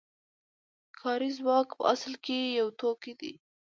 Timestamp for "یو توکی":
2.59-3.13